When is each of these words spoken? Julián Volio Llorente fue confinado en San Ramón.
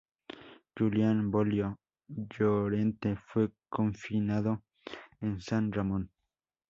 Julián 0.75 1.29
Volio 1.29 1.77
Llorente 2.07 3.19
fue 3.27 3.51
confinado 3.69 4.63
en 5.19 5.39
San 5.39 5.71
Ramón. 5.71 6.09